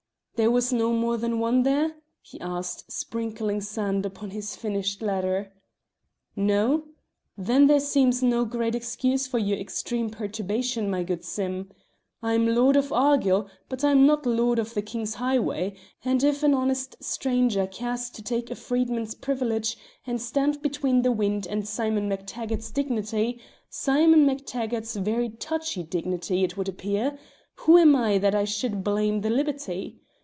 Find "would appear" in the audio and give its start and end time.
26.57-27.19